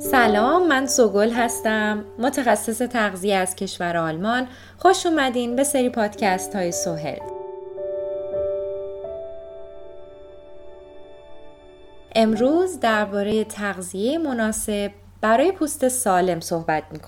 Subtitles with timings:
[0.00, 2.04] سلام من سوگل هستم.
[2.18, 4.48] متخصص تغذیه از کشور آلمان.
[4.78, 7.18] خوش اومدین به سری پادکست های سوهل.
[12.14, 14.90] امروز درباره تغذیه مناسب
[15.20, 16.98] برای پوست سالم صحبت می.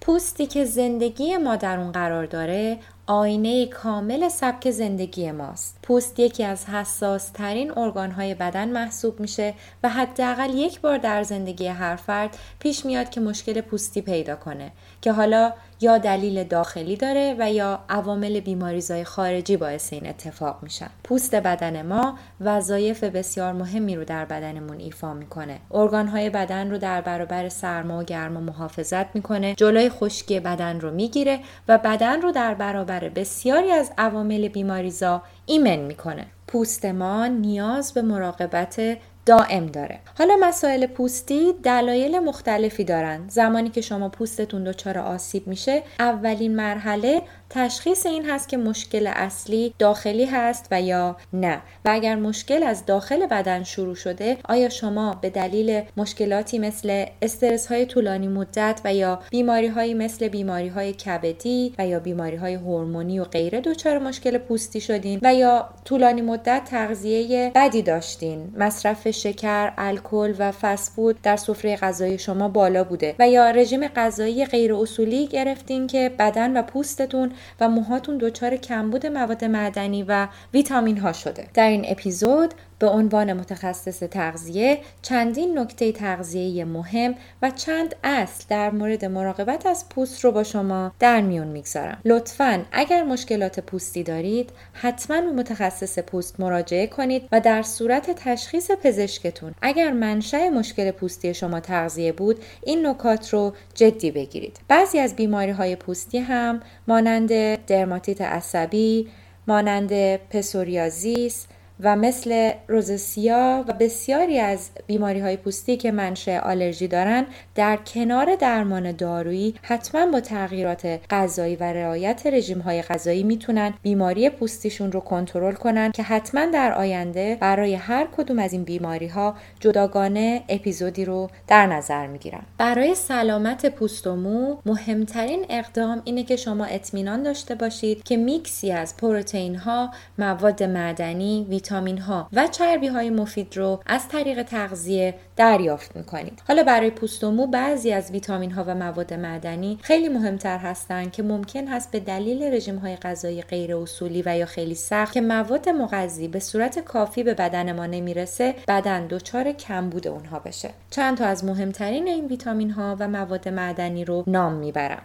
[0.00, 2.78] پوستی که زندگی ما در اون قرار داره
[3.10, 5.78] آینه کامل سبک زندگی ماست.
[5.82, 11.22] پوست یکی از حساس ترین ارگان های بدن محسوب میشه و حداقل یک بار در
[11.22, 15.52] زندگی هر فرد پیش میاد که مشکل پوستی پیدا کنه که حالا
[15.82, 21.82] یا دلیل داخلی داره و یا عوامل بیماریزای خارجی باعث این اتفاق میشن پوست بدن
[21.82, 27.98] ما وظایف بسیار مهمی رو در بدنمون ایفا می‌کنه ارگانهای بدن رو در برابر سرما
[27.98, 33.70] و گرما محافظت می‌کنه جلوی خشکی بدن رو می‌گیره و بدن رو در برابر بسیاری
[33.70, 36.26] از عوامل بیماریزا ایمن می‌کنه.
[36.46, 39.98] پوست ما نیاز به مراقبت دائم داره.
[40.18, 43.28] حالا مسائل پوستی دلایل مختلفی دارن.
[43.28, 49.74] زمانی که شما پوستتون دچار آسیب میشه اولین مرحله تشخیص این هست که مشکل اصلی
[49.78, 51.60] داخلی هست و یا نه.
[51.84, 57.66] و اگر مشکل از داخل بدن شروع شده آیا شما به دلیل مشکلاتی مثل استرس
[57.66, 62.54] های طولانی مدت و یا بیماری های مثل بیماری های کبدی و یا بیماری های
[62.54, 69.09] هورمونی و غیره دچار مشکل پوستی شدین و یا طولانی مدت تغذیه بدی داشتین؟ مصرف
[69.10, 74.74] شکر الکل و فسفود در سفره غذایی شما بالا بوده و یا رژیم غذایی غیر
[74.74, 81.12] اصولی گرفتین که بدن و پوستتون و موهاتون دچار کمبود مواد معدنی و ویتامین ها
[81.12, 81.46] شده.
[81.54, 88.70] در این اپیزود به عنوان متخصص تغذیه چندین نکته تغذیه مهم و چند اصل در
[88.70, 91.98] مورد مراقبت از پوست رو با شما در میون می‌گذارم.
[92.04, 98.70] لطفا اگر مشکلات پوستی دارید حتما به متخصص پوست مراجعه کنید و در صورت تشخیص
[98.70, 99.54] پزشکتون.
[99.62, 104.60] اگر منشأ مشکل پوستی شما تغذیه بود این نکات رو جدی بگیرید.
[104.68, 109.08] بعضی از بیماری های پوستی هم مانند درماتیت عصبی
[109.46, 111.46] مانند پسوریازیس
[111.82, 118.36] و مثل روزسیا و بسیاری از بیماری های پوستی که منشأ آلرژی دارن در کنار
[118.36, 125.00] درمان دارویی حتما با تغییرات غذایی و رعایت رژیم های غذایی می‌تونن بیماری پوستیشون رو
[125.00, 131.04] کنترل کنن که حتما در آینده برای هر کدوم از این بیماری ها جداگانه اپیزودی
[131.04, 137.22] رو در نظر می‌گیرم برای سلامت پوست و مو مهمترین اقدام اینه که شما اطمینان
[137.22, 143.56] داشته باشید که میکسی از پروتئین ها مواد معدنی ویتامین ها و چربی های مفید
[143.56, 146.42] رو از طریق تغذیه دریافت می‌کنید.
[146.48, 151.12] حالا برای پوست و مو بعضی از ویتامین ها و مواد معدنی خیلی مهمتر هستند
[151.12, 155.20] که ممکن هست به دلیل رژیم های غذایی غیر اصولی و یا خیلی سخت که
[155.20, 160.70] مواد مغذی به صورت کافی به بدن ما نمی‌رسه بدن دچار کمبود اونها بشه.
[160.90, 165.02] چند تا از مهمترین این ویتامین ها و مواد معدنی رو نام می‌برم.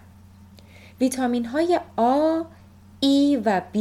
[1.01, 2.45] ویتامین های A,
[3.05, 3.77] E و B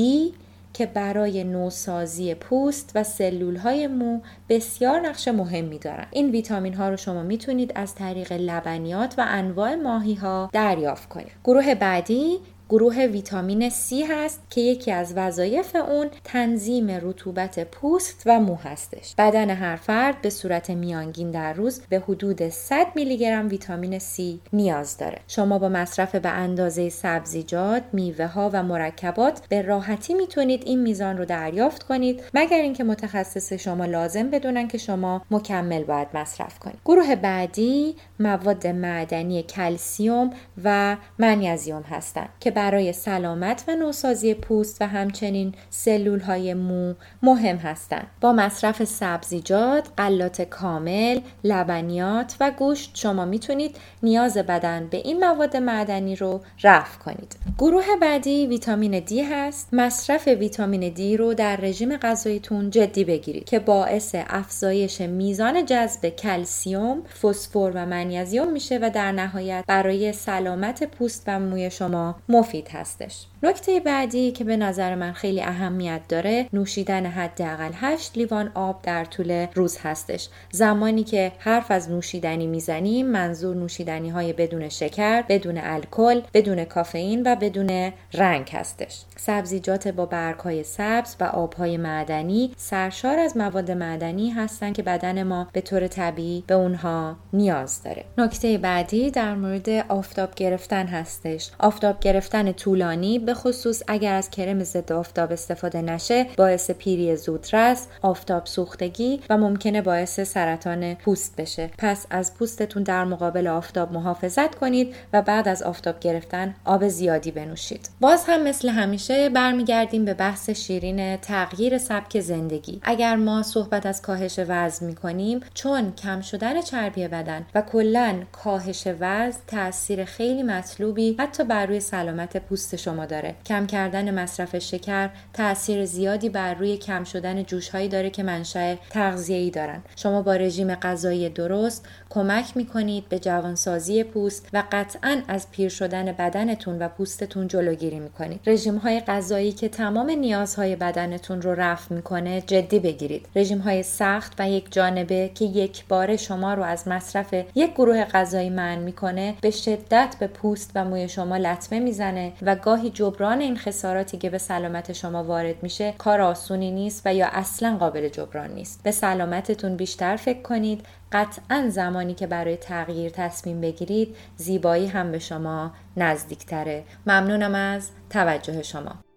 [0.75, 6.89] که برای نوسازی پوست و سلول های مو بسیار نقش مهمی دارن این ویتامین ها
[6.89, 11.33] رو شما می‌تونید از طریق لبنیات و انواع ماهی ها دریافت کنید.
[11.45, 12.39] گروه بعدی
[12.69, 19.15] گروه ویتامین C هست که یکی از وظایف اون تنظیم رطوبت پوست و مو هستش.
[19.19, 24.23] بدن هر فرد به صورت میانگین در روز به حدود 100 میلی گرم ویتامین C
[24.53, 25.19] نیاز داره.
[25.29, 31.19] شما با مصرف به اندازه سبزیجات، میوه ها و مرکبات به راحتی می‌تونید این میزان
[31.19, 36.79] رو دریافت کنید مگر اینکه متخصص شما لازم بدونن که شما مکمل باید مصرف کنید.
[36.85, 40.31] گروه بعدی مواد معدنی کلسیوم
[40.65, 47.57] و منیزیم هستند که برای سلامت و نوسازی پوست و همچنین سلول های مو مهم
[47.57, 48.07] هستند.
[48.21, 55.57] با مصرف سبزیجات، غلات کامل، لبنیات و گوشت شما می‌تونید نیاز بدن به این مواد
[55.57, 57.37] معدنی رو رفع کنید.
[57.59, 59.69] گروه بعدی ویتامین دی هست.
[59.73, 67.03] مصرف ویتامین دی رو در رژیم غذاییتون جدی بگیرید که باعث افزایش میزان جذب کلسیوم،
[67.23, 73.27] فسفر و منیزیم میشه و در نهایت برای سلامت پوست و موی شما مفید هستش.
[73.45, 79.05] نکته بعدی که به نظر من خیلی اهمیت داره نوشیدن حداقل 8 لیوان آب در
[79.05, 80.29] طول روز هستش.
[80.51, 87.23] زمانی که حرف از نوشیدنی می‌زنیم منظور نوشیدنی های بدون شکر بدون الکل بدون کافئین
[87.27, 89.03] و بدون رنگ هستش.
[89.17, 94.83] سبزیجات با برگ های سبز و آب های معدنی سرشار از مواد معدنی هستند که
[94.83, 98.05] بدن ما به طور طبیعی به اونها نیاز داره.
[98.19, 101.51] نکته بعدی در مورد آفتاب گرفتن هستش.
[101.59, 107.87] آفتاب گرفتن طولانی به خصوص اگر از کرم ضد آفتاب استفاده نشه باعث پیری زودرس،
[108.03, 111.71] آفتاب سوختگی و ممکنه باعث سرطان پوست بشه.
[111.79, 117.31] پس از پوستتون در مقابل آفتاب محافظت کنید و بعد از آفتاب گرفتن آب زیادی
[117.31, 117.89] بنوشید.
[118.01, 122.81] باز هم مثل همیشه برمیگردیم به بحث شیرین تغییر سبک زندگی.
[122.83, 128.87] اگر ما صحبت از کاهش وزن می‌کنیم چون کم شدن چربی بدن و کلا کاهش
[129.01, 133.24] وزن تاثیر خیلی مطلوبی حتی بر روی سلامت پوست شما داره.
[133.47, 139.51] کم کردن مصرف شکر تاثیر زیادی بر روی کم شدن جوشهایی داره که منشأ تغذیه‌ای
[139.51, 139.83] دارن.
[139.97, 146.13] شما با رژیم غذایی درست کمک می‌کنید به جوانسازی پوست و قطعا از پیر شدن
[146.13, 148.41] بدنتون و پوستتون جلوگیری می‌کنید.
[148.47, 153.27] رژیم های غذایی که تمام نیازهای بدنتون رو رفع می‌کنه جدی بگیرید.
[153.37, 158.05] رژیم های سخت و یک جانبه که یک بار شما رو از مصرف یک گروه
[158.05, 163.41] غذایی منع می‌کنه به شدت به پوست و موی شما لطمه می‌زنه و گاهی جبران
[163.41, 168.09] این خساراتی که به سلامت شما وارد میشه کار آسونی نیست و یا اصلا قابل
[168.09, 168.83] جبران نیست.
[168.83, 170.87] به سلامتتون بیشتر فکر کنید.
[171.13, 176.85] قطعا زمانی که برای تغییر تصمیم بگیرید زیبایی هم به شما نزدیکتره.
[177.07, 179.14] ممنونم از توجه شما.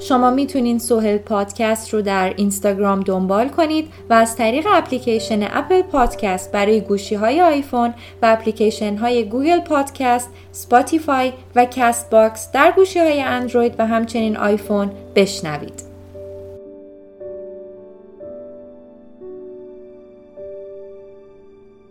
[0.00, 6.52] شما می‌تونین سوهل پادکست رو در اینستاگرام دنبال کنید و از طریق اپلیکیشن اپل پادکست
[6.52, 13.20] برای گوشی های آیفون و اپلیکیشن های Google Podcast، Spotify و Castbox در گوشی های
[13.20, 15.89] اندروید و همچنین آیفون بشنوید.